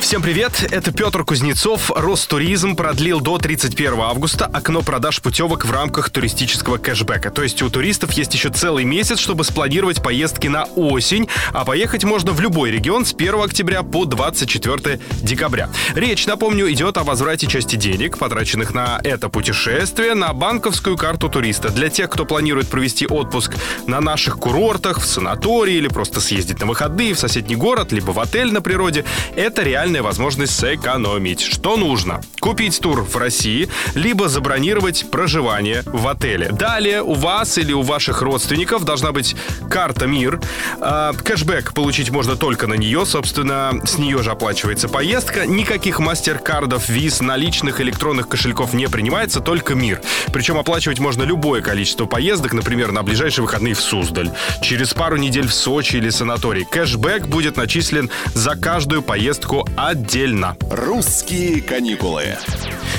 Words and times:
Всем 0.00 0.22
привет, 0.22 0.66
это 0.70 0.92
Петр 0.92 1.24
Кузнецов. 1.24 1.90
Ростуризм 1.94 2.74
продлил 2.74 3.20
до 3.20 3.36
31 3.36 4.00
августа 4.00 4.46
окно 4.46 4.80
продаж 4.80 5.20
путевок 5.20 5.66
в 5.66 5.70
рамках 5.70 6.08
туристического 6.08 6.78
кэшбэка. 6.78 7.30
То 7.30 7.42
есть 7.42 7.60
у 7.60 7.68
туристов 7.68 8.12
есть 8.12 8.32
еще 8.32 8.48
целый 8.48 8.84
месяц, 8.84 9.18
чтобы 9.18 9.44
спланировать 9.44 10.02
поездки 10.02 10.48
на 10.48 10.64
осень, 10.74 11.28
а 11.52 11.66
поехать 11.66 12.04
можно 12.04 12.32
в 12.32 12.40
любой 12.40 12.70
регион 12.70 13.04
с 13.04 13.12
1 13.12 13.42
октября 13.42 13.82
по 13.82 14.06
24 14.06 14.98
декабря. 15.22 15.68
Речь, 15.94 16.26
напомню, 16.26 16.72
идет 16.72 16.96
о 16.96 17.04
возврате 17.04 17.46
части 17.46 17.76
денег, 17.76 18.18
потраченных 18.18 18.72
на 18.72 19.00
это 19.04 19.28
путешествие, 19.28 20.14
на 20.14 20.32
банковскую 20.32 20.96
карту 20.96 21.28
туриста. 21.28 21.68
Для 21.68 21.90
тех, 21.90 22.08
кто 22.08 22.24
планирует 22.24 22.68
провести 22.68 23.06
отпуск 23.06 23.54
на 23.86 24.00
наших 24.00 24.38
курортах, 24.38 24.98
в 24.98 25.04
санатории 25.04 25.74
или 25.74 25.88
просто 25.88 26.20
съездить 26.20 26.58
на 26.58 26.66
выходные 26.66 27.14
в 27.14 27.18
соседний 27.18 27.56
город, 27.56 27.92
либо 27.92 28.12
в 28.12 28.18
отель 28.18 28.50
на 28.50 28.62
природе, 28.62 29.04
это 29.36 29.62
реально 29.62 29.89
реальная 29.90 30.02
возможность 30.04 30.56
сэкономить. 30.56 31.40
Что 31.40 31.76
нужно? 31.76 32.20
Купить 32.38 32.78
тур 32.78 33.02
в 33.02 33.16
России, 33.16 33.68
либо 33.96 34.28
забронировать 34.28 35.10
проживание 35.10 35.82
в 35.84 36.06
отеле. 36.06 36.48
Далее 36.52 37.02
у 37.02 37.14
вас 37.14 37.58
или 37.58 37.72
у 37.72 37.82
ваших 37.82 38.22
родственников 38.22 38.84
должна 38.84 39.10
быть 39.10 39.34
карта 39.68 40.06
МИР. 40.06 40.40
А, 40.80 41.12
кэшбэк 41.12 41.74
получить 41.74 42.10
можно 42.10 42.36
только 42.36 42.68
на 42.68 42.74
нее, 42.74 43.04
собственно, 43.04 43.72
с 43.84 43.98
нее 43.98 44.22
же 44.22 44.30
оплачивается 44.30 44.88
поездка. 44.88 45.44
Никаких 45.44 45.98
мастер-кардов, 45.98 46.88
виз, 46.88 47.20
наличных 47.20 47.80
электронных 47.80 48.28
кошельков 48.28 48.72
не 48.72 48.88
принимается, 48.88 49.40
только 49.40 49.74
МИР. 49.74 50.00
Причем 50.32 50.56
оплачивать 50.56 51.00
можно 51.00 51.24
любое 51.24 51.62
количество 51.62 52.06
поездок, 52.06 52.52
например, 52.52 52.92
на 52.92 53.02
ближайшие 53.02 53.42
выходные 53.42 53.74
в 53.74 53.80
Суздаль, 53.80 54.30
через 54.62 54.94
пару 54.94 55.16
недель 55.16 55.48
в 55.48 55.52
Сочи 55.52 55.96
или 55.96 56.10
санаторий. 56.10 56.64
Кэшбэк 56.64 57.26
будет 57.26 57.56
начислен 57.56 58.08
за 58.34 58.54
каждую 58.54 59.02
поездку 59.02 59.66
отдельно. 59.88 60.56
Русские 60.70 61.62
каникулы. 61.62 62.36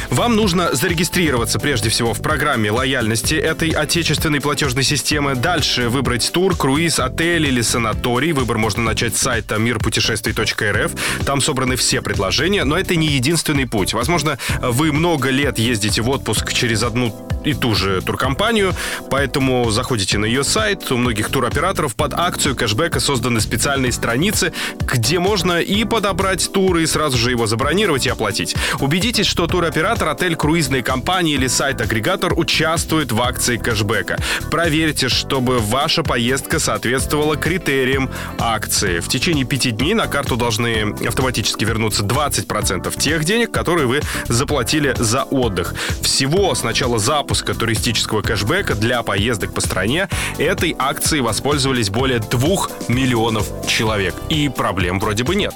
Вам 0.10 0.36
нужно 0.36 0.74
зарегистрироваться 0.76 1.58
прежде 1.60 1.90
всего 1.90 2.14
в 2.14 2.22
программе 2.22 2.70
лояльности 2.70 3.36
этой 3.36 3.70
отечественной 3.70 4.42
платежной 4.42 4.84
системы. 4.84 5.36
Дальше 5.36 5.88
выбрать 5.88 6.32
тур, 6.34 6.56
круиз, 6.58 7.00
отель 7.00 7.48
или 7.48 7.62
санаторий. 7.62 8.34
Выбор 8.34 8.58
можно 8.58 8.84
начать 8.84 9.16
с 9.16 9.22
сайта 9.22 9.58
мирпутешествий.рф. 9.58 10.92
Там 11.26 11.40
собраны 11.40 11.76
все 11.78 12.02
предложения, 12.02 12.66
но 12.66 12.78
это 12.78 12.96
не 12.96 13.08
единственный 13.08 13.68
путь. 13.68 13.94
Возможно, 13.94 14.38
вы 14.62 14.92
много 14.92 15.30
лет 15.30 15.60
ездите 15.60 16.02
в 16.02 16.10
отпуск 16.10 16.52
через 16.52 16.84
одну 16.84 17.16
и 17.46 17.54
ту 17.54 17.74
же 17.74 18.02
туркомпанию, 18.02 18.74
поэтому 19.10 19.70
заходите 19.72 20.18
на 20.18 20.26
ее 20.26 20.44
сайт. 20.44 20.92
У 20.92 20.98
многих 20.98 21.30
туроператоров 21.30 21.96
под 21.96 22.14
акцию 22.14 22.56
кэшбэка 22.56 23.00
созданы 23.00 23.40
специальные 23.40 23.92
страницы, 23.92 24.54
где 24.82 25.20
можно 25.20 25.60
и 25.60 25.84
подобрать 25.86 26.52
тур, 26.52 26.71
и 26.80 26.86
сразу 26.86 27.18
же 27.18 27.32
его 27.32 27.48
забронировать 27.48 28.06
и 28.06 28.10
оплатить. 28.10 28.56
Убедитесь, 28.80 29.26
что 29.28 29.48
туроператор, 29.48 30.10
отель, 30.10 30.36
круизной 30.36 30.82
компании 30.82 31.36
или 31.36 31.48
сайт-агрегатор 31.48 32.34
участвует 32.38 33.12
в 33.12 33.22
акции 33.22 33.58
кэшбэка. 33.58 34.18
Проверьте, 34.50 35.10
чтобы 35.10 35.60
ваша 35.60 36.04
поездка 36.04 36.60
соответствовала 36.60 37.36
критериям 37.36 38.10
акции. 38.40 39.00
В 39.00 39.08
течение 39.08 39.46
пяти 39.46 39.72
дней 39.72 39.94
на 39.94 40.08
карту 40.08 40.38
должны 40.38 40.96
автоматически 41.06 41.66
вернуться 41.66 42.04
20% 42.04 42.98
тех 42.98 43.26
денег, 43.26 43.52
которые 43.52 43.88
вы 43.88 44.02
заплатили 44.28 44.94
за 44.98 45.24
отдых. 45.24 45.74
Всего 46.02 46.54
с 46.56 46.64
начала 46.64 47.00
запуска 47.00 47.54
туристического 47.54 48.22
кэшбэка 48.22 48.76
для 48.76 49.04
поездок 49.04 49.54
по 49.54 49.62
стране 49.62 50.08
этой 50.38 50.76
акцией 50.78 51.22
воспользовались 51.22 51.90
более 51.90 52.20
2 52.20 52.68
миллионов 52.88 53.48
человек. 53.68 54.16
И 54.30 54.50
проблем 54.50 55.00
вроде 55.00 55.24
бы 55.24 55.36
нет. 55.36 55.54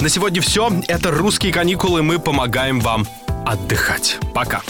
На 0.00 0.08
сегодня 0.08 0.40
все. 0.40 0.70
Это 0.88 1.10
«Русские 1.10 1.52
каникулы». 1.52 2.02
Мы 2.02 2.18
помогаем 2.18 2.80
вам 2.80 3.06
отдыхать. 3.46 4.18
Пока. 4.34 4.62